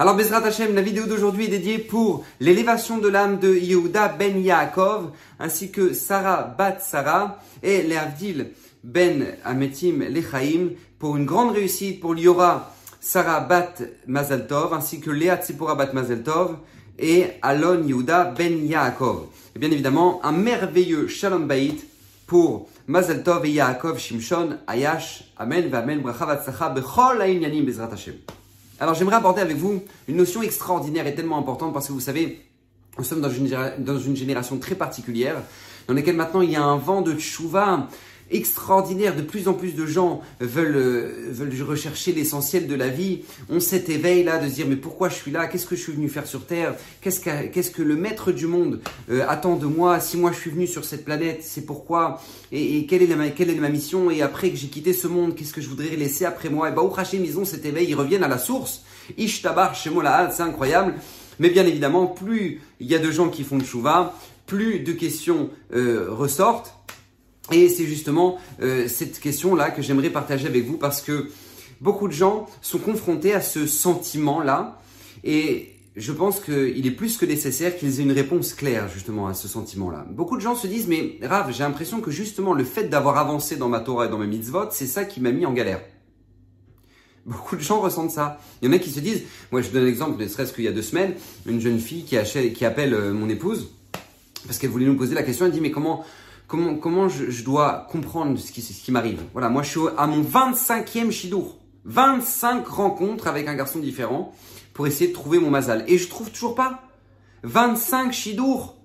[0.00, 4.42] Alors, Bezrat Hashem, la vidéo d'aujourd'hui est dédiée pour l'élévation de l'âme de Yehuda ben
[4.42, 8.52] Yaakov, ainsi que Sarah bat Sarah et Leavdil
[8.82, 13.74] ben Ametim Lechaim, pour une grande réussite pour Liora Sarah bat
[14.06, 15.38] Mazaltov, ainsi que Léa
[15.76, 16.56] bat Mazaltov
[16.98, 19.26] et Alon Yehuda ben Yaakov.
[19.54, 21.74] Et bien évidemment, un merveilleux Shalom Bait
[22.26, 25.24] pour Mazaltov et Yaakov Shimshon Ayash.
[25.36, 28.14] Amen, Amen, Bracha Vatsacha, Bechol Yanim Bezrat Hashem.
[28.80, 32.40] Alors j'aimerais aborder avec vous une notion extraordinaire et tellement importante parce que vous savez,
[32.98, 33.48] nous sommes dans une,
[33.78, 35.36] dans génération très particulière
[35.86, 37.88] dans laquelle maintenant il y a un vent de tchouva
[38.30, 39.16] extraordinaire.
[39.16, 43.20] De plus en plus de gens veulent, euh, veulent rechercher l'essentiel de la vie.
[43.48, 45.46] On cet éveil là de se dire mais pourquoi je suis là?
[45.46, 46.74] Qu'est-ce que je suis venu faire sur Terre?
[47.00, 48.80] Qu'est-ce que, qu'est-ce que le maître du monde
[49.10, 50.00] euh, attend de moi?
[50.00, 52.20] Si moi je suis venu sur cette planète, c'est pourquoi?
[52.52, 54.10] Et, quelle, est la, quelle est ma mission?
[54.10, 56.68] Et après que j'ai quitté ce monde, qu'est-ce que je voudrais laisser après moi?
[56.68, 58.82] Et bah, Hachem, ils ont cet éveil, ils reviennent à la source.
[59.18, 60.94] Ishtabar Shemolahal, c'est incroyable.
[61.38, 64.14] Mais bien évidemment, plus il y a de gens qui font de chouva,
[64.46, 66.74] plus de questions euh, ressortent.
[67.52, 71.28] Et c'est justement euh, cette question-là que j'aimerais partager avec vous parce que
[71.80, 74.80] beaucoup de gens sont confrontés à ce sentiment-là
[75.24, 79.34] et je pense qu'il est plus que nécessaire qu'ils aient une réponse claire justement à
[79.34, 80.06] ce sentiment-là.
[80.10, 83.56] Beaucoup de gens se disent mais Rav, j'ai l'impression que justement le fait d'avoir avancé
[83.56, 85.80] dans ma Torah et dans mes mitzvot, c'est ça qui m'a mis en galère.
[87.26, 88.40] Beaucoup de gens ressentent ça.
[88.62, 90.68] Il y en a qui se disent, moi je donne l'exemple, ne serait-ce qu'il y
[90.68, 91.14] a deux semaines,
[91.46, 92.16] une jeune fille qui,
[92.54, 93.70] qui appelle euh, mon épouse
[94.46, 96.04] parce qu'elle voulait nous poser la question, elle dit mais comment
[96.50, 99.22] comment, comment je, dois comprendre ce qui, ce qui m'arrive.
[99.32, 101.56] Voilà, moi je suis à mon 25e shidour.
[101.84, 104.32] 25 rencontres avec un garçon différent
[104.74, 105.84] pour essayer de trouver mon mazal.
[105.86, 106.82] Et je trouve toujours pas.
[107.44, 108.76] 25 shidour.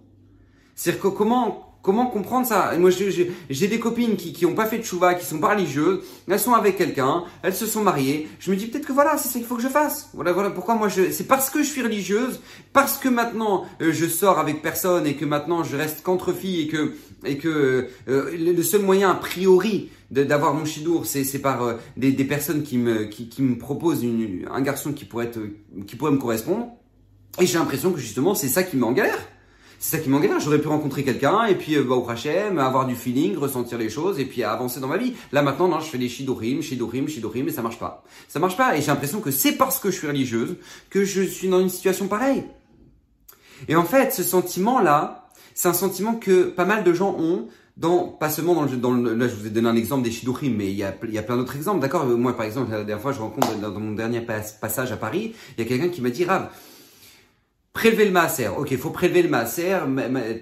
[0.75, 2.73] C'est-à-dire que comment, Comment comprendre ça?
[2.79, 6.39] Moi, j'ai des copines qui n'ont pas fait de chouva, qui sont pas religieuses, elles
[6.39, 8.27] sont avec quelqu'un, elles se sont mariées.
[8.39, 10.09] Je me dis peut-être que voilà, c'est ça qu'il faut que je fasse.
[10.15, 12.41] Voilà, voilà pourquoi moi, je, c'est parce que je suis religieuse,
[12.73, 16.61] parce que maintenant euh, je sors avec personne et que maintenant je reste qu'entre filles
[16.61, 16.95] et que
[17.25, 22.11] et que euh, le seul moyen a priori d'avoir mon chidour, c'est par euh, des,
[22.11, 25.39] des, personnes qui me qui, qui me proposent une, un garçon qui pourrait être
[25.87, 26.67] qui pourrait me correspondre.
[27.41, 29.19] Et j'ai l'impression que justement c'est ça qui me met en galère.
[29.79, 30.43] C'est ça qui m'engage.
[30.43, 33.89] J'aurais pu rencontrer quelqu'un et puis, euh, bah, au Hachem, avoir du feeling, ressentir les
[33.89, 35.13] choses et puis avancer dans ma vie.
[35.31, 38.03] Là, maintenant, non, je fais des shidorim, shidorim, shidorim et ça marche pas.
[38.27, 38.77] Ça marche pas.
[38.77, 40.55] Et j'ai l'impression que c'est parce que je suis religieuse
[40.89, 42.45] que je suis dans une situation pareille.
[43.67, 45.24] Et en fait, ce sentiment-là,
[45.55, 48.91] c'est un sentiment que pas mal de gens ont dans, pas seulement dans le, dans
[48.91, 51.13] le, là je vous ai donné un exemple des shidorim, mais il y a, il
[51.13, 53.71] y a plein d'autres exemples, d'accord Moi par exemple, la dernière fois je rencontre dans,
[53.71, 56.49] mon dernier passage à Paris, il y a quelqu'un qui m'a dit, Rav,
[57.75, 58.47] Prélever le maaser.
[58.47, 59.77] Ok, faut prélever le maaser.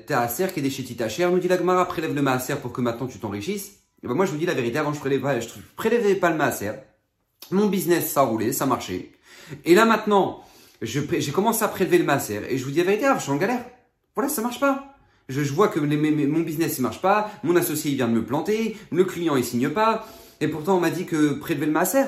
[0.05, 1.31] Ta qui est déchéti ta chair.
[1.31, 3.71] Nous dit la Gemara, prélève le maaser pour que maintenant tu t'enrichisses.
[4.03, 6.35] Et ben moi, je vous dis la vérité, avant je prélevais, je prélevais pas le
[6.35, 6.73] maaser.
[7.49, 9.13] Mon business, ça roulait, ça marchait.
[9.65, 10.43] Et là maintenant,
[10.83, 12.39] j'ai commencé à prélever le maaser.
[12.49, 13.65] Et je vous dis la vérité, je suis en galère.
[14.13, 14.92] Voilà, ça marche pas.
[15.29, 17.31] Je, vois que mon business, il marche pas.
[17.43, 18.77] Mon associé, il vient de me planter.
[18.91, 20.07] Le client, il signe pas.
[20.41, 22.05] Et pourtant, on m'a dit que prélever le maaser.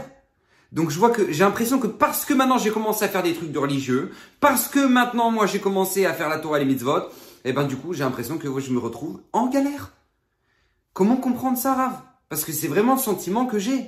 [0.71, 3.33] Donc je vois que j'ai l'impression que parce que maintenant j'ai commencé à faire des
[3.33, 4.11] trucs de religieux,
[4.41, 7.01] parce que maintenant moi j'ai commencé à faire la Torah et les mitzvot, et
[7.45, 9.93] eh ben du coup j'ai l'impression que je me retrouve en galère.
[10.91, 11.93] Comment comprendre ça, Rav?
[12.27, 13.85] Parce que c'est vraiment le sentiment que j'ai.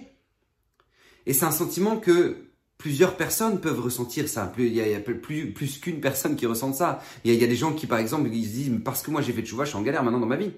[1.25, 2.46] Et c'est un sentiment que
[2.77, 4.51] plusieurs personnes peuvent ressentir ça.
[4.57, 7.01] Il y a, plus, plus qu'une personne qui ressent ça.
[7.23, 9.33] Il y, a, des gens qui, par exemple, ils se disent, parce que moi j'ai
[9.33, 10.51] fait de chouva, je suis en galère maintenant dans ma vie.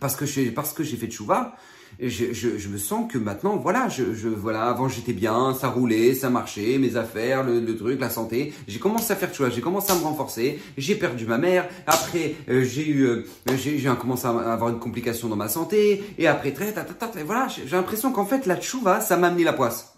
[0.00, 1.56] Parce que, parce que j'ai fait de chouva,
[2.00, 5.68] je, je, je, me sens que maintenant, voilà, je, je voilà, avant j'étais bien, ça
[5.68, 8.52] roulait, ça marchait, mes affaires, le, le truc, la santé.
[8.68, 11.68] J'ai commencé à faire choix, j'ai commencé à me renforcer, j'ai perdu ma mère.
[11.86, 16.04] Après, euh, j'ai eu, euh, j'ai, j'ai commencé à avoir une complication dans ma santé.
[16.18, 19.52] Et après, très, et voilà, j'ai l'impression qu'en fait, la tchouva, ça m'a amené la
[19.52, 19.97] poisse.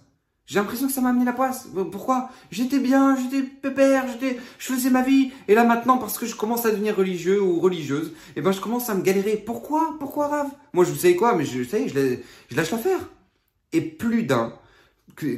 [0.50, 1.69] J'ai l'impression que ça m'a amené la poisse.
[1.93, 2.28] Pourquoi?
[2.50, 5.31] J'étais bien, j'étais pépère, j'étais, je faisais ma vie.
[5.47, 8.50] Et là maintenant, parce que je commence à devenir religieux ou religieuse, et eh ben
[8.50, 9.37] je commence à me galérer.
[9.37, 9.94] Pourquoi?
[10.00, 10.49] Pourquoi Rav?
[10.72, 12.16] Moi je sais quoi, mais je sais, je,
[12.50, 12.99] je lâche l'affaire.
[13.72, 14.53] Et plus d'un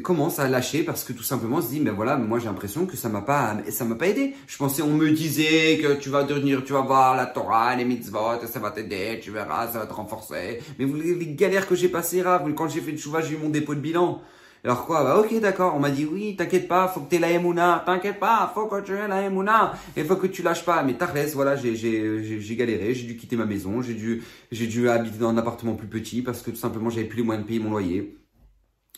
[0.03, 2.97] commence à lâcher parce que tout simplement se dit mais voilà moi j'ai l'impression que
[2.97, 6.23] ça m'a pas ça m'a pas aidé je pensais on me disait que tu vas
[6.23, 9.87] devenir tu vas voir la Torah les mitzvot ça va t'aider tu verras ça va
[9.87, 13.23] te renforcer mais vous les galères que j'ai passées Rav quand j'ai fait le chouva
[13.23, 14.23] j'ai eu mon dépôt de bilan
[14.65, 17.33] alors quoi Bah ok d'accord, on m'a dit oui, t'inquiète pas, faut que t'aies la
[17.33, 20.85] Emouna, t'inquiète pas, faut que tu aies la Emouna, il faut que tu lâches pas.
[20.85, 24.23] Mais Tarles, voilà, j'ai galéré, j'ai dû quitter ma maison, j'ai dû
[24.53, 27.25] j'ai dû habiter dans un appartement plus petit parce que tout simplement j'avais plus les
[27.25, 28.17] moyens de payer mon loyer.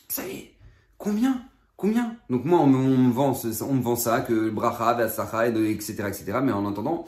[0.09, 0.55] Ça y est,
[0.99, 1.41] combien
[1.77, 2.17] Combien?
[2.31, 3.33] Donc moi on me, vend
[3.63, 6.39] on me vend ça que le bracha, etc etc.
[6.43, 7.05] Mais en attendant,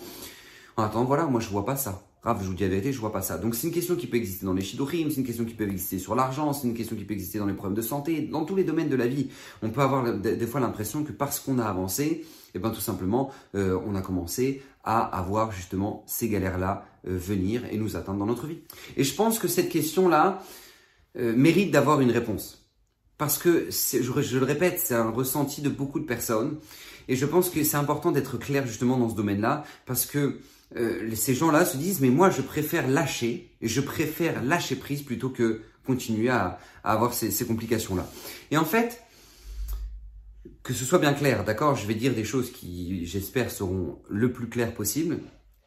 [0.77, 2.03] en attendant voilà, moi je vois pas ça.
[2.29, 3.39] Je vous dis la vérité, je vois pas ça.
[3.39, 5.65] Donc c'est une question qui peut exister dans les shidorim, c'est une question qui peut
[5.65, 8.45] exister sur l'argent, c'est une question qui peut exister dans les problèmes de santé, dans
[8.45, 9.29] tous les domaines de la vie.
[9.63, 12.25] On peut avoir des fois l'impression que parce qu'on a avancé, et
[12.55, 17.65] eh ben tout simplement, euh, on a commencé à avoir justement ces galères-là euh, venir
[17.71, 18.59] et nous atteindre dans notre vie.
[18.97, 20.43] Et je pense que cette question-là
[21.19, 22.67] euh, mérite d'avoir une réponse.
[23.19, 26.59] Parce que, je le répète, c'est un ressenti de beaucoup de personnes.
[27.09, 30.41] Et je pense que c'est important d'être clair justement dans ce domaine-là, parce que
[30.75, 35.03] euh, ces gens-là se disent mais moi je préfère lâcher, et je préfère lâcher prise
[35.03, 38.11] plutôt que continuer à, avoir ces, ces complications-là.
[38.51, 39.01] Et en fait,
[40.63, 44.33] que ce soit bien clair, d'accord, je vais dire des choses qui, j'espère, seront le
[44.33, 45.21] plus claires possible,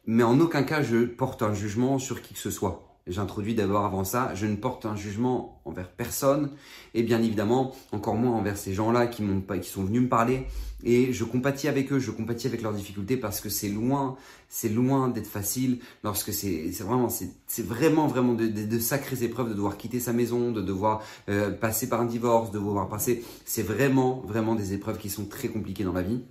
[0.06, 3.84] mais en aucun cas je porte un jugement sur qui que ce soit j'introduis d'abord
[3.84, 6.50] avant ça, je ne porte un jugement envers personne
[6.94, 9.22] et bien évidemment encore moins envers ces gens-là qui
[9.62, 10.46] qui sont venus me parler
[10.84, 14.16] et je compatis avec eux, je compatis avec leurs difficultés parce que c'est loin,
[14.48, 19.54] c'est loin d'être facile lorsque c'est, vraiment, c'est, vraiment vraiment de, de, sacrées épreuves de
[19.54, 23.62] devoir quitter sa maison, de devoir euh, passer par un divorce, de devoir passer, c'est
[23.62, 26.22] vraiment vraiment des épreuves qui sont très compliquées dans la vie.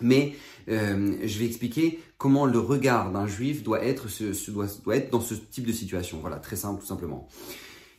[0.00, 0.34] Mais
[0.68, 4.06] euh, je vais expliquer comment le regard d'un juif doit être,
[4.50, 6.18] doit, doit être dans ce type de situation.
[6.20, 7.28] Voilà, très simple, tout simplement.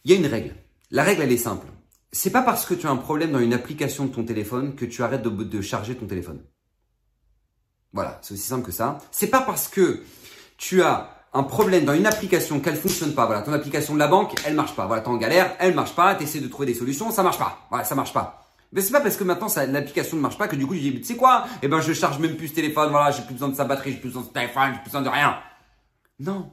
[0.04, 0.56] Il y a une règle.
[0.92, 1.68] La règle, elle est simple.
[2.12, 4.86] C'est pas parce que tu as un problème dans une application de ton téléphone que
[4.86, 6.42] tu arrêtes de, de charger ton téléphone.
[7.92, 8.98] Voilà, c'est aussi simple que ça.
[9.12, 10.04] C'est pas parce que
[10.58, 13.26] tu as un problème dans une application qu'elle fonctionne pas.
[13.26, 14.86] Voilà, ton application de la banque, elle marche pas.
[14.86, 16.16] Voilà, t'es en galère, elle marche pas.
[16.16, 17.68] T'essaies de trouver des solutions, ça marche pas.
[17.70, 18.45] Voilà, ça marche pas.
[18.76, 20.96] Mais c'est pas parce que maintenant l'application ne marche pas que du coup je dis,
[21.00, 21.46] tu sais quoi?
[21.64, 23.94] Eh ben je charge même plus ce téléphone, voilà, j'ai plus besoin de sa batterie,
[23.94, 25.38] j'ai plus besoin de ce téléphone, j'ai plus besoin de rien.
[26.20, 26.52] Non.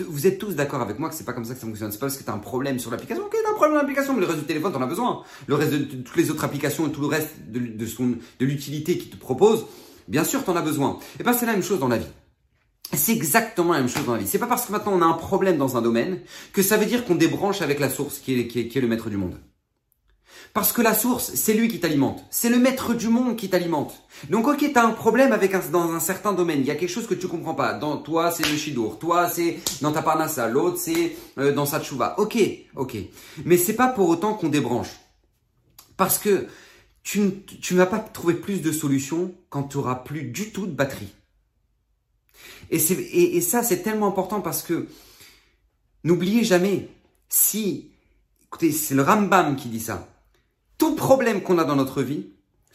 [0.00, 1.92] Vous êtes tous d'accord avec moi que c'est pas comme ça que ça fonctionne.
[1.92, 3.24] C'est pas parce que tu as un problème sur l'application.
[3.24, 5.22] Ok, t'as un problème dans l'application, mais le reste du téléphone, t'en as besoin.
[5.46, 8.98] Le reste de, toutes les autres applications et tout le reste de, son, de l'utilité
[8.98, 9.66] qu'il te propose,
[10.08, 10.98] bien sûr, t'en as besoin.
[11.20, 12.10] Et ben c'est la même chose dans la vie.
[12.94, 14.26] C'est exactement la même chose dans la vie.
[14.26, 16.20] C'est pas parce que maintenant on a un problème dans un domaine
[16.52, 19.10] que ça veut dire qu'on débranche avec la source qui est, qui est le maître
[19.10, 19.38] du monde.
[20.54, 22.24] Parce que la source, c'est lui qui t'alimente.
[22.30, 23.94] C'est le maître du monde qui t'alimente.
[24.28, 26.60] Donc, ok, t'as un problème avec un, dans un certain domaine.
[26.60, 27.72] Il y a quelque chose que tu comprends pas.
[27.72, 28.98] Dans toi, c'est le shidur.
[28.98, 30.48] Toi, c'est dans ta parnassa.
[30.48, 32.18] L'autre, c'est euh, dans sa tchouva.
[32.18, 32.36] Ok,
[32.76, 32.96] ok.
[33.46, 34.90] Mais c'est pas pour autant qu'on débranche.
[35.96, 36.46] Parce que
[37.02, 40.66] tu, tu ne vas pas trouver plus de solutions quand tu auras plus du tout
[40.66, 41.14] de batterie.
[42.70, 44.86] Et, et, et ça, c'est tellement important parce que
[46.04, 46.88] n'oubliez jamais,
[47.30, 47.90] si,
[48.44, 50.08] écoutez, c'est le Rambam qui dit ça
[50.92, 52.26] tout problème qu'on a dans notre vie,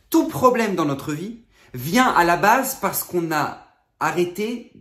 [0.10, 1.44] tout problème dans notre vie
[1.76, 3.68] vient à la base parce qu'on a
[4.00, 4.74] arrêté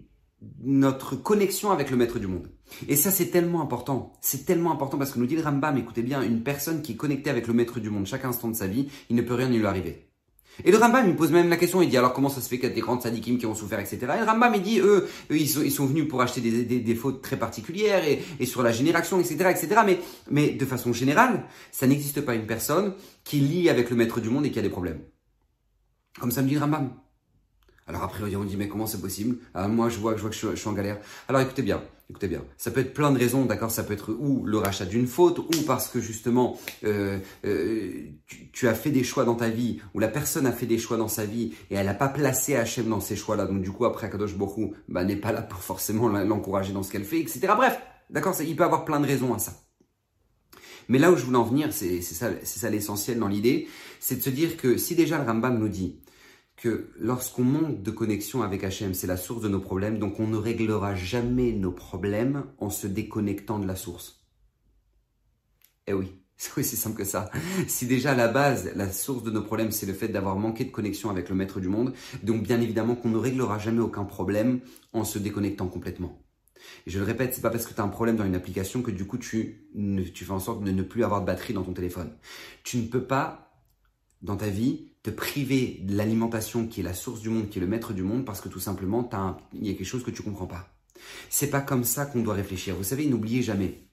[0.62, 2.48] notre connexion avec le maître du monde.
[2.88, 4.14] Et ça, c'est tellement important.
[4.22, 6.96] C'est tellement important parce que nous dit le Rambam, écoutez bien, une personne qui est
[6.96, 9.50] connectée avec le maître du monde chaque instant de sa vie, il ne peut rien
[9.50, 10.08] lui arriver.
[10.64, 12.58] Et le Rambam, il pose même la question, il dit alors comment ça se fait
[12.58, 13.98] qu'il y a des grandes sadikim qui ont souffert, etc.
[14.16, 17.22] Et le Rambam, il dit, eux, ils, sont, ils sont venus pour acheter des fautes
[17.22, 19.80] très particulières et, et, sur la génération, etc., etc.
[19.84, 20.00] Mais,
[20.30, 22.94] mais de façon générale, ça n'existe pas une personne
[23.24, 25.00] qui lie avec le maître du monde et qui a des problèmes.
[26.18, 26.90] Comme ça me dit le Rambam.
[27.88, 29.36] Alors après, on dit, mais comment c'est possible?
[29.54, 30.98] Ah, Moi, je vois, je vois que je, suis en galère.
[31.28, 32.42] Alors écoutez bien, écoutez bien.
[32.56, 33.70] Ça peut être plein de raisons, d'accord?
[33.70, 38.08] Ça peut être ou le rachat d'une faute, ou parce que justement, euh, euh,
[38.52, 40.96] tu, as fait des choix dans ta vie, ou la personne a fait des choix
[40.96, 43.46] dans sa vie, et elle n'a pas placé Hachem dans ces choix-là.
[43.46, 46.90] Donc du coup, après, Kadosh Borou bah, n'est pas là pour forcément l'encourager dans ce
[46.90, 47.40] qu'elle fait, etc.
[47.56, 47.78] Bref,
[48.10, 49.52] d'accord Il peut avoir plein de raisons à ça.
[50.88, 53.68] Mais là où je voulais en venir, c'est ça, ça l'essentiel dans l'idée,
[54.00, 56.00] c'est de se dire que si déjà le Rambam nous dit
[56.56, 60.26] que lorsqu'on manque de connexion avec Hachem, c'est la source de nos problèmes, donc on
[60.26, 64.24] ne réglera jamais nos problèmes en se déconnectant de la source.
[65.86, 67.30] Eh oui, c'est aussi simple que ça.
[67.68, 70.64] Si déjà à la base, la source de nos problèmes, c'est le fait d'avoir manqué
[70.64, 74.04] de connexion avec le maître du monde, donc bien évidemment qu'on ne réglera jamais aucun
[74.04, 74.60] problème
[74.92, 76.22] en se déconnectant complètement.
[76.86, 78.90] Je le répète, c'est pas parce que tu as un problème dans une application que
[78.90, 82.12] du coup tu fais en sorte de ne plus avoir de batterie dans ton téléphone.
[82.64, 83.52] Tu ne peux pas,
[84.22, 87.66] dans ta vie, priver de l'alimentation qui est la source du monde, qui est le
[87.66, 89.08] maître du monde, parce que tout simplement,
[89.52, 90.68] il y a quelque chose que tu comprends pas.
[91.28, 92.74] C'est pas comme ça qu'on doit réfléchir.
[92.74, 93.86] Vous savez, n'oubliez jamais,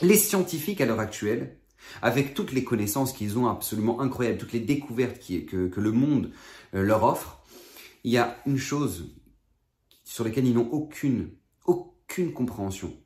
[0.00, 1.58] les scientifiques à l'heure actuelle,
[2.00, 6.30] avec toutes les connaissances qu'ils ont absolument incroyables, toutes les découvertes que, que, le monde
[6.74, 7.42] euh, leur offre,
[8.04, 9.14] il y a une chose
[10.04, 11.30] sur laquelle ils n'ont aucune,
[11.66, 12.96] aucune compréhension.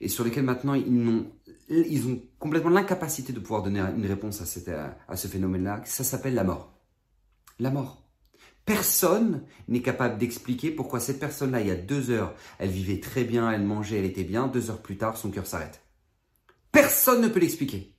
[0.00, 1.30] Et sur lesquelles maintenant ils n'ont
[1.68, 5.82] ils ont complètement l'incapacité de pouvoir donner une réponse à, ce phénomène-là.
[5.84, 6.72] Ça s'appelle la mort.
[7.58, 8.02] La mort.
[8.64, 13.24] Personne n'est capable d'expliquer pourquoi cette personne-là, il y a deux heures, elle vivait très
[13.24, 14.46] bien, elle mangeait, elle était bien.
[14.46, 15.82] Deux heures plus tard, son cœur s'arrête.
[16.72, 17.94] Personne ne peut l'expliquer.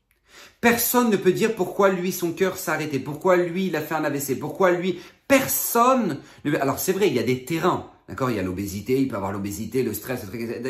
[0.62, 3.94] Personne ne peut dire pourquoi lui, son cœur s'est arrêté, pourquoi lui, il a fait
[3.94, 6.22] un AVC, pourquoi lui, personne.
[6.60, 9.16] Alors c'est vrai, il y a des terrains D'accord Il y a l'obésité, il peut
[9.16, 10.26] avoir l'obésité, le stress,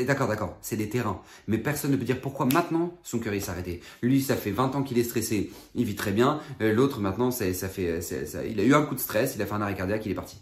[0.06, 1.22] d'accord, d'accord, c'est des terrains.
[1.48, 3.82] Mais personne ne peut dire pourquoi maintenant son cœur il s'est.
[4.01, 6.39] Lui, ça fait 20 ans qu'il est stressé, il vit très bien.
[6.62, 9.46] Euh, l'autre maintenant, ça, fait, ça, il a eu un coup de stress, il a
[9.46, 10.38] fait un arrêt cardiaque, il est parti.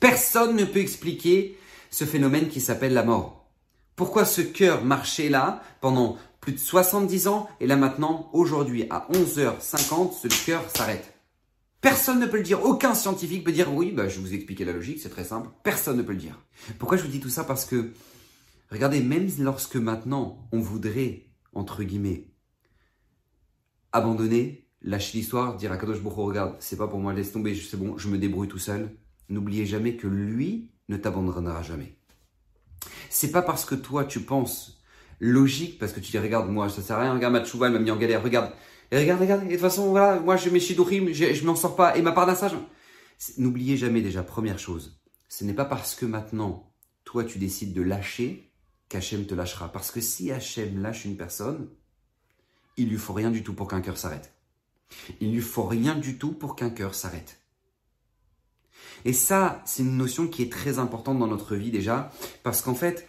[0.00, 1.56] Personne ne peut expliquer
[1.90, 3.46] ce phénomène qui s'appelle la mort.
[3.94, 9.06] Pourquoi ce cœur marchait là pendant plus de 70 ans et là maintenant, aujourd'hui, à
[9.12, 11.17] 11h50, ce cœur s'arrête?
[11.80, 12.64] Personne ne peut le dire.
[12.64, 15.48] Aucun scientifique peut dire oui, bah, je vous expliquer la logique, c'est très simple.
[15.62, 16.38] Personne ne peut le dire.
[16.78, 17.44] Pourquoi je vous dis tout ça?
[17.44, 17.92] Parce que,
[18.70, 22.26] regardez, même lorsque maintenant on voudrait, entre guillemets,
[23.92, 27.76] abandonner, lâcher l'histoire, dire à Kadosh Boko, regarde, c'est pas pour moi, laisse tomber, c'est
[27.76, 28.96] bon, je me débrouille tout seul.
[29.28, 31.96] N'oubliez jamais que lui ne t'abandonnera jamais.
[33.10, 34.82] C'est pas parce que toi tu penses
[35.20, 37.78] logique, parce que tu dis regarde moi ça sert à rien, regarde ma elle m'a
[37.78, 38.52] mis en galère, regarde,
[38.90, 41.56] et regarde, regarde, et de toute façon, voilà, moi je mets shidurim, je, je m'en
[41.56, 42.50] sors pas, et ma part ça,
[43.36, 46.72] N'oubliez jamais déjà, première chose, ce n'est pas parce que maintenant,
[47.04, 48.48] toi tu décides de lâcher,
[48.88, 49.70] qu'Hachem te lâchera.
[49.70, 51.68] Parce que si Hachem lâche une personne,
[52.76, 54.32] il lui faut rien du tout pour qu'un cœur s'arrête.
[55.20, 57.40] Il lui faut rien du tout pour qu'un cœur s'arrête.
[59.04, 62.10] Et ça, c'est une notion qui est très importante dans notre vie déjà,
[62.42, 63.08] parce qu'en fait,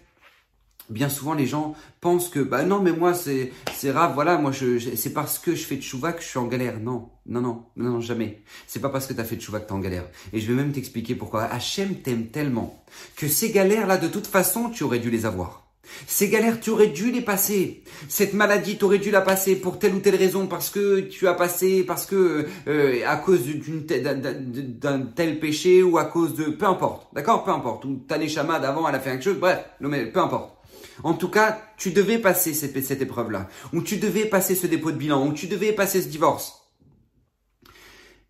[0.90, 4.52] bien souvent les gens pensent que bah non mais moi c'est c'est grave voilà moi
[4.52, 6.80] je, c'est parce que je fais de chouva que je suis en galère.
[6.80, 8.42] Non non non non, non jamais.
[8.68, 10.08] C'est pas parce que tu as fait de chouva que tu es en galère.
[10.34, 11.44] Et je vais même t'expliquer pourquoi.
[11.44, 12.84] Hachem t'aime tellement
[13.16, 15.70] que ces galères là de toute façon tu aurais dû les avoir.
[16.08, 17.84] Ces galères, tu aurais dû les passer.
[18.08, 21.28] Cette maladie, tu aurais dû la passer pour telle ou telle raison, parce que tu
[21.28, 26.46] as passé, parce que euh, à cause d'un tel péché ou à cause de...
[26.46, 27.44] Peu importe, d'accord?
[27.44, 27.86] Peu importe.
[27.86, 30.59] Ou ta chamade d'avant, elle a fait quelque chose, bref, peu importe.
[31.04, 34.98] En tout cas, tu devais passer cette, épreuve-là, ou tu devais passer ce dépôt de
[34.98, 36.72] bilan, ou tu devais passer ce divorce.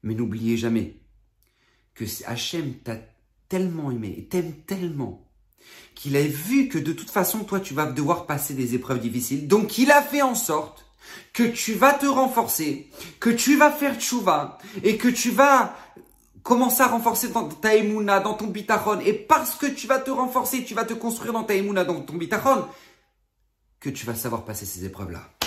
[0.04, 1.02] Mais n'oubliez jamais
[1.94, 2.98] que Hachem t'a
[3.50, 5.30] tellement aimé, et t'aime tellement,
[5.96, 9.48] qu'il a vu que de toute façon, toi, tu vas devoir passer des épreuves difficiles.
[9.48, 10.86] Donc, il a fait en sorte
[11.34, 15.76] que tu vas te renforcer, que tu vas faire tchouva, et que tu vas
[16.44, 19.00] commencer à renforcer dans ta émouna, dans ton bitachon.
[19.02, 22.02] Et parce que tu vas te renforcer, tu vas te construire dans ta émouna, dans
[22.02, 22.66] ton bitachon,
[23.80, 25.39] que tu vas savoir passer ces épreuves-là.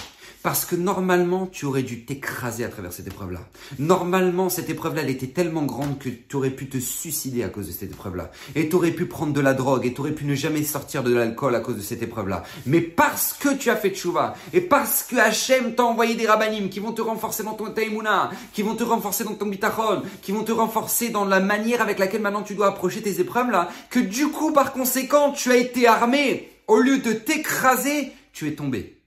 [0.42, 3.40] Parce que normalement, tu aurais dû t'écraser à travers cette épreuve-là.
[3.78, 7.68] Normalement, cette épreuve-là, elle était tellement grande que tu aurais pu te suicider à cause
[7.68, 8.32] de cette épreuve-là.
[8.56, 11.04] Et tu aurais pu prendre de la drogue, et tu aurais pu ne jamais sortir
[11.04, 12.42] de l'alcool à cause de cette épreuve-là.
[12.66, 16.70] Mais parce que tu as fait tchouva, et parce que Hachem t'a envoyé des rabbinim
[16.70, 20.32] qui vont te renforcer dans ton taïmouna, qui vont te renforcer dans ton bitachon, qui
[20.32, 24.00] vont te renforcer dans la manière avec laquelle maintenant tu dois approcher tes épreuves-là, que
[24.00, 26.50] du coup, par conséquent, tu as été armé.
[26.66, 29.01] Au lieu de t'écraser, tu es tombé.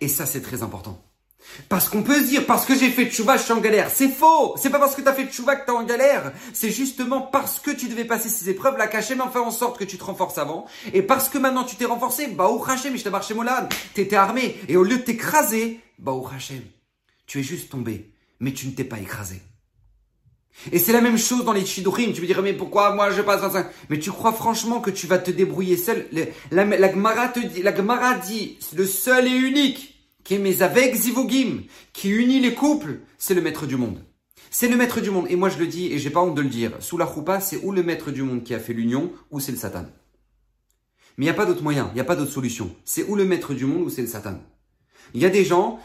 [0.00, 1.02] Et ça, c'est très important.
[1.68, 3.90] Parce qu'on peut se dire, parce que j'ai fait de chouva, je suis en galère.
[3.92, 4.54] C'est faux.
[4.56, 6.32] C'est pas parce que tu as fait de chouva que tu es en galère.
[6.52, 9.78] C'est justement parce que tu devais passer ces épreuves, la Hachem en fait en sorte
[9.78, 10.66] que tu te renforces avant.
[10.92, 13.68] Et parce que maintenant tu t'es renforcé, bah, ou Hachem, je t'ai marché Molan.
[13.94, 14.56] T'étais armé.
[14.68, 16.62] Et au lieu de t'écraser, bah, ou Hachem,
[17.26, 18.12] tu es juste tombé.
[18.38, 19.42] Mais tu ne t'es pas écrasé.
[20.72, 22.12] Et c'est la même chose dans les Shidurim.
[22.12, 25.06] Tu me dirais, mais pourquoi moi je passe 25 Mais tu crois franchement que tu
[25.06, 26.06] vas te débrouiller seul?
[26.50, 26.88] La, la,
[27.28, 32.54] dit, la dit, le seul et unique qui est mes avec Zivogim, qui unit les
[32.54, 33.98] couples, c'est le maître du monde.
[34.50, 35.26] C'est le maître du monde.
[35.30, 37.40] Et moi je le dis, et j'ai pas honte de le dire, sous la choupa,
[37.40, 39.86] c'est ou le maître du monde qui a fait l'union, ou c'est le Satan.
[41.16, 42.74] Mais il n'y a pas d'autre moyen, il n'y a pas d'autre solution.
[42.84, 44.38] C'est ou le maître du monde, ou c'est le Satan.
[45.14, 45.80] Il y a des gens,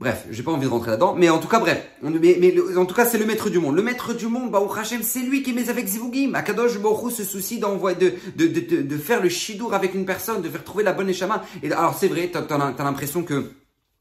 [0.00, 1.86] Bref, j'ai pas envie de rentrer là-dedans, mais en tout cas, bref.
[2.02, 3.76] Mais, en tout cas, c'est le maître du monde.
[3.76, 6.32] Le maître du monde, bah, Hachem, c'est lui qui met avec Zivugim.
[6.32, 10.40] Akadosh Baruch se soucie d'envoyer, de, de, de, de, faire le shidour avec une personne,
[10.40, 11.42] de faire trouver la bonne échama.
[11.62, 13.52] Et alors, c'est vrai, t'as, as, l'impression que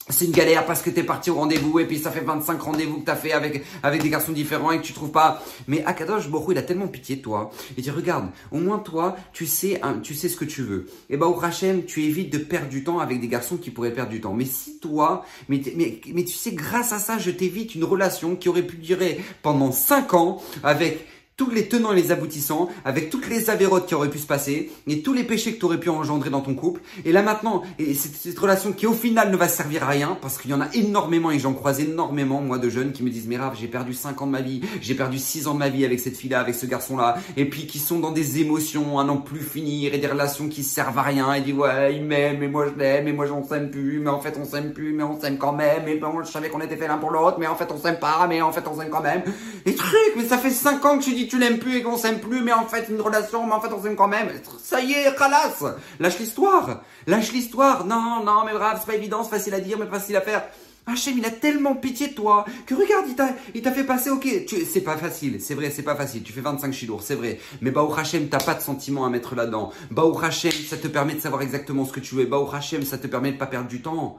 [0.08, 3.00] c'est une galère parce que t'es parti au rendez-vous et puis ça fait 25 rendez-vous
[3.00, 5.44] que t'as fait avec avec des garçons différents et que tu trouves pas.
[5.68, 7.52] Mais Akadosh Borou, il a tellement pitié de toi.
[7.78, 10.90] Il dit regarde, au moins toi, tu sais tu sais ce que tu veux.
[11.10, 13.94] Et bah au Hachem, tu évites de perdre du temps avec des garçons qui pourraient
[13.94, 14.34] perdre du temps.
[14.34, 18.36] Mais si toi, mais mais mais tu sais grâce à ça, je t'évite une relation
[18.36, 21.06] qui aurait pu durer pendant 5 ans avec
[21.40, 24.70] tous les tenants et les aboutissants, avec toutes les avérotes qui auraient pu se passer,
[24.88, 26.82] et tous les péchés que tu aurais pu engendrer dans ton couple.
[27.06, 30.18] Et là maintenant, et cette, cette relation qui au final ne va servir à rien,
[30.22, 33.10] parce qu'il y en a énormément, et j'en croise énormément, moi, de jeunes qui me
[33.10, 35.60] disent, mais Rav, j'ai perdu 5 ans de ma vie, j'ai perdu 6 ans de
[35.60, 39.00] ma vie avec cette fille-là, avec ce garçon-là, et puis qui sont dans des émotions
[39.00, 42.04] à n'en plus finir, et des relations qui servent à rien, et disent, ouais, il
[42.04, 44.74] m'aime, et moi je l'aime, et moi j'en s'aime plus, mais en fait on s'aime
[44.74, 47.12] plus, mais on s'aime quand même, et bon, je savais qu'on était fait l'un pour
[47.12, 49.22] l'autre, mais en fait on s'aime pas, mais en fait on s'aime quand même.
[49.66, 51.98] Et trucs, mais ça fait 5 ans que tu dis tu l'aimes plus et qu'on
[51.98, 54.30] s'aime plus, mais en fait, une relation, mais en fait, on s'aime quand même.
[54.62, 55.64] Ça y est, khalas
[56.00, 59.78] Lâche l'histoire Lâche l'histoire Non, non, mais brave, c'est pas évident, c'est facile à dire,
[59.80, 60.44] mais facile à faire.
[60.92, 63.06] Hachem, il a tellement pitié de toi que regarde,
[63.54, 64.28] il t'a fait passer, ok,
[64.68, 66.24] c'est pas facile, c'est vrai, c'est pas facile.
[66.24, 67.40] Tu fais 25 chilours, c'est vrai.
[67.62, 69.72] Mais Baou Hachem, t'as pas de sentiment à mettre là-dedans.
[69.92, 72.26] Baou Hachem, ça te permet de savoir exactement ce que tu veux.
[72.26, 74.18] Baou Hachem, ça te permet de pas perdre du temps.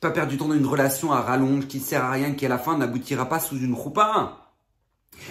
[0.00, 2.48] Pas perdre du temps dans une relation à rallonge qui sert à rien, qui à
[2.48, 4.49] la fin n'aboutira pas sous une roupa.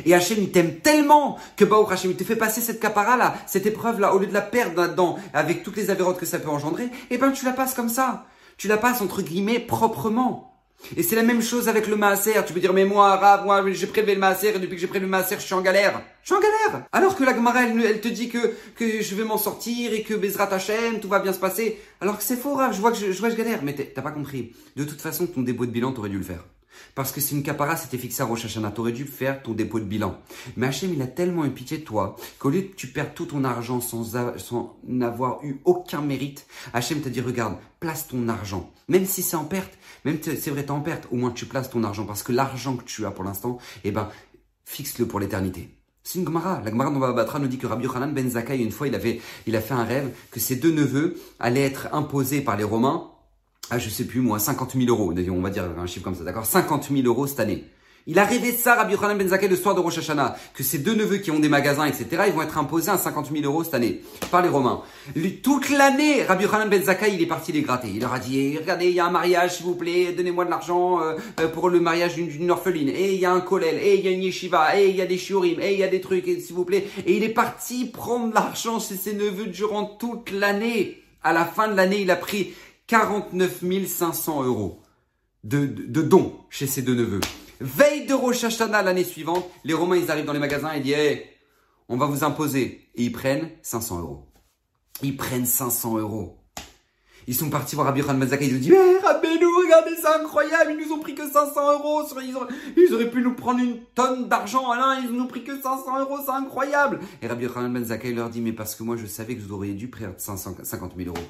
[0.06, 3.36] Et Hachem, il t'aime tellement que Baou Hachem, il te fait passer cette capara là,
[3.48, 6.40] cette épreuve là, au lieu de la perdre là-dedans, avec toutes les avérotes que ça
[6.40, 8.26] peut engendrer, eh ben tu la passes comme ça.
[8.58, 10.50] Tu la passes entre guillemets proprement.
[10.96, 12.34] Et c'est la même chose avec le maaser.
[12.48, 14.88] Tu peux dire, mais moi, arabe, moi, j'ai prélevé le maaser et depuis que j'ai
[14.88, 16.02] prélevé le maaser, je suis en galère.
[16.24, 16.86] Je suis en galère.
[16.92, 20.14] Alors que la Gemara, elle, te dit que, que je vais m'en sortir et que
[20.14, 21.80] Bezrat Hashem, tout va bien se passer.
[22.02, 23.60] Alors que c'est faux, Je vois que je, je, vois que je galère.
[23.64, 24.54] Mais t'as pas compris.
[24.76, 26.46] De toute façon, ton dépôt de bilan, t'aurais dû le faire.
[26.96, 29.80] Parce que si une capara s'était fixée à Rosh Hashanah, t'aurais dû faire ton dépôt
[29.80, 30.20] de bilan.
[30.58, 33.26] Mais Hachem, il a tellement eu pitié de toi qu'au lieu que tu perds tout
[33.26, 38.72] ton argent sans, sans avoir eu aucun mérite, Hachem t'a dit, regarde, place ton argent.
[38.88, 41.46] Même si c'est en perte, même si c'est vrai, t'es en perte, au moins tu
[41.46, 42.06] places ton argent.
[42.06, 44.10] Parce que l'argent que tu as pour l'instant, eh ben,
[44.66, 45.76] fixe-le pour l'éternité.
[46.04, 46.62] C'est une Gemara.
[46.64, 49.56] La Gemara Batra nous dit que Rabbi Yochanan ben Zakkai, une fois, il, avait, il
[49.56, 53.12] a fait un rêve que ses deux neveux allaient être imposés par les Romains
[53.72, 56.24] ah, je sais plus moi, 50 000 euros, on va dire un chiffre comme ça,
[56.24, 56.46] d'accord?
[56.46, 57.66] 50 000 euros cette année.
[58.08, 60.64] Il a rêvé de ça, Rabbi Yochanan Ben Zakkai, le soir de Rosh Hashanah, que
[60.64, 63.44] ses deux neveux qui ont des magasins, etc., ils vont être imposés à 50 000
[63.44, 64.82] euros cette année par les Romains.
[65.44, 66.82] Toute l'année, Rabbi Yochanan Ben
[67.14, 67.90] il est parti les gratter.
[67.94, 70.46] Il leur a dit, eh, regardez, il y a un mariage, s'il vous plaît, donnez-moi
[70.46, 72.90] de l'argent euh, euh, pour le mariage d'une orpheline.
[72.90, 75.04] Et il y a un kollel, et il y a une yeshiva, et il y
[75.04, 76.88] a des shiurim, et il y a des trucs, s'il vous plaît.
[77.06, 81.04] Et il est parti prendre l'argent chez ses neveux durant toute l'année.
[81.22, 82.54] À la fin de l'année, il a pris
[82.90, 84.82] 49 500 euros
[85.44, 87.20] de, de, dons chez ses deux neveux.
[87.62, 91.26] Veille de Rosh l'année suivante, les Romains ils arrivent dans les magasins et disent hey,
[91.88, 92.90] on va vous imposer.
[92.96, 94.26] Et ils prennent 500 euros.
[95.04, 96.39] Ils prennent 500 euros.
[97.30, 100.72] Ils sont partis voir Rabbi Yochanan Mazaka, ils ont dit, eh, Rabbeinu, regardez, c'est incroyable,
[100.76, 102.02] ils nous ont pris que 500 euros,
[102.76, 106.00] ils auraient, pu nous prendre une tonne d'argent, Alain, ils nous ont pris que 500
[106.00, 107.00] euros, c'est incroyable.
[107.22, 109.74] Et Rabbi Mazaka, il leur dit, mais parce que moi, je savais que vous auriez
[109.74, 111.24] dû perdre 550 000 euros.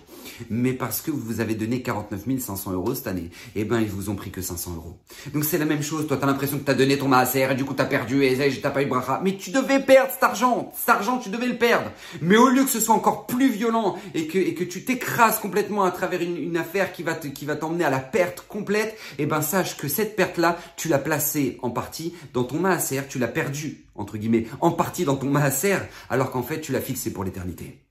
[0.50, 4.10] Mais parce que vous avez donné 49 500 euros cette année, eh ben, ils vous
[4.10, 4.98] ont pris que 500 euros.
[5.34, 7.65] Donc c'est la même chose, toi, t'as l'impression que t'as donné ton maaser, et du
[7.65, 9.20] coup, t'as perdu, et t'as pas eu bracha.
[9.22, 11.91] Mais tu devais perdre cet argent, cet argent, tu devais le perdre.
[12.21, 15.39] Mais au lieu que ce soit encore plus violent, et que, et que tu t'écrases
[15.39, 19.25] complètement à travers une, affaire qui va qui va t'emmener à la perte complète, eh
[19.25, 23.28] ben sache que cette perte-là, tu l'as placée en partie dans ton maaser, tu l'as
[23.28, 27.23] perdue entre guillemets en partie dans ton maaser, alors qu'en fait tu l'as fixé pour
[27.23, 27.86] l'éternité.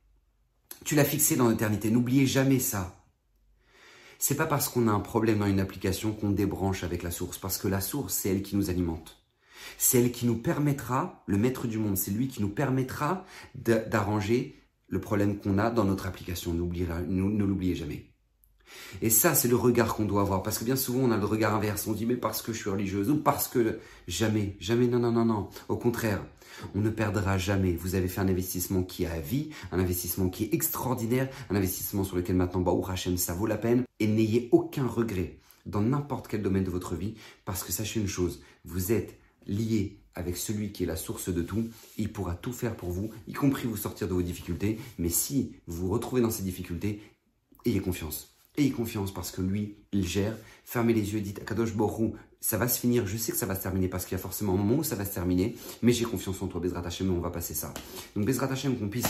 [0.84, 1.90] Tu l'as fixé dans l'éternité.
[1.90, 3.04] N'oubliez jamais ça.
[4.18, 7.38] C'est pas parce qu'on a un problème dans une application qu'on débranche avec la source,
[7.38, 9.16] parce que la source, c'est elle qui nous alimente.
[9.76, 14.57] C'est elle qui nous permettra, le maître du monde, c'est lui qui nous permettra d'arranger
[14.88, 16.54] le problème qu'on a dans notre application.
[16.54, 18.06] Ne l'oubliez jamais.
[19.02, 20.42] Et ça, c'est le regard qu'on doit avoir.
[20.42, 21.86] Parce que bien souvent, on a le regard inverse.
[21.86, 23.78] On dit, mais parce que je suis religieuse ou parce que...
[24.06, 25.48] Jamais, jamais, non, non, non, non.
[25.68, 26.24] Au contraire,
[26.74, 27.72] on ne perdra jamais.
[27.72, 31.56] Vous avez fait un investissement qui est à vie, un investissement qui est extraordinaire, un
[31.56, 33.84] investissement sur lequel maintenant, bah, Hachem, ça vaut la peine.
[34.00, 37.14] Et n'ayez aucun regret dans n'importe quel domaine de votre vie.
[37.44, 41.42] Parce que sachez une chose, vous êtes lié avec celui qui est la source de
[41.42, 44.78] tout, il pourra tout faire pour vous, y compris vous sortir de vos difficultés.
[44.98, 47.00] Mais si vous vous retrouvez dans ces difficultés,
[47.64, 48.34] ayez confiance.
[48.56, 50.36] Ayez confiance parce que lui, il gère.
[50.64, 53.06] Fermez les yeux et dites à Kadosh Borou, ça va se finir.
[53.06, 54.84] Je sais que ça va se terminer parce qu'il y a forcément un moment où
[54.84, 55.56] ça va se terminer.
[55.82, 57.72] Mais j'ai confiance en toi, Bezrat Hashem, on va passer ça.
[58.16, 59.06] Donc Bezrat Hashem, qu'on puisse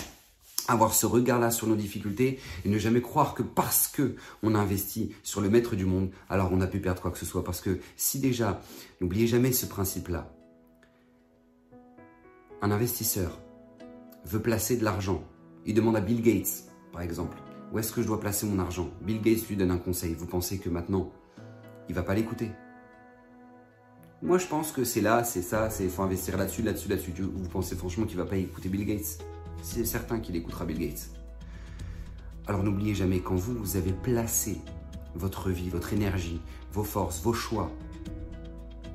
[0.69, 4.59] avoir ce regard-là sur nos difficultés et ne jamais croire que parce que on a
[4.59, 7.43] investi sur le maître du monde, alors on a pu perdre quoi que ce soit.
[7.43, 8.61] Parce que si déjà,
[9.01, 10.38] n'oubliez jamais ce principe-là.
[12.61, 13.39] Un investisseur
[14.25, 15.23] veut placer de l'argent.
[15.65, 17.39] Il demande à Bill Gates, par exemple,
[17.73, 18.91] où est-ce que je dois placer mon argent?
[19.03, 20.15] Bill Gates lui donne un conseil.
[20.15, 21.13] Vous pensez que maintenant,
[21.89, 22.51] il va pas l'écouter?
[24.23, 27.13] Moi, je pense que c'est là, c'est ça, c'est faut investir là-dessus, là-dessus, là-dessus.
[27.13, 29.19] Vous pensez franchement qu'il va pas écouter Bill Gates?
[29.63, 31.11] C'est certain qu'il écoutera Bill Gates.
[32.49, 34.61] Alors n'oubliez jamais, quand vous, vous avez placé
[35.15, 36.41] votre vie, votre énergie,
[36.73, 37.71] vos forces, vos choix,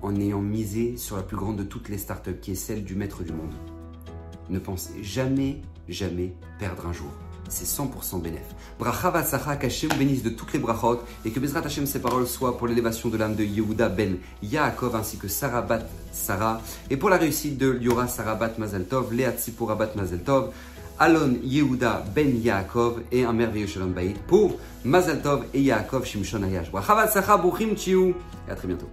[0.04, 2.96] en ayant misé sur la plus grande de toutes les startups, qui est celle du
[2.96, 3.54] maître du monde,
[4.50, 7.12] ne pensez jamais, jamais perdre un jour
[7.50, 8.42] c'est 100% bénéf.
[8.80, 12.58] Bracha vatsacha, qu'Hachem bénisse de toutes les brachot et que Bezrat Hashem, ses paroles soient
[12.58, 17.10] pour l'élévation de l'âme de Yehuda ben Yaakov ainsi que Sarah bat Sarah et pour
[17.10, 20.52] la réussite de Liora Sarah bat Mazel Tov, Léa Tzipora bat Mazel Tov,
[21.00, 26.44] Alon Yehuda ben Yaakov et un merveilleux Shalom Bayit pour Mazel Tov et Yaakov Shimshon
[26.44, 26.72] Ayash.
[26.72, 27.76] Bracha vatsacha, bouchim
[28.48, 28.89] et à très bientôt.